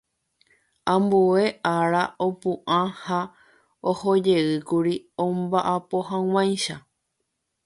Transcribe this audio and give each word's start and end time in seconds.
Ambue 0.93 1.43
ára 1.73 2.03
opu'ã 2.27 2.79
ha 3.03 3.19
ohojeýkuri 3.89 4.95
omba'apohag̃uáicha. 5.25 6.75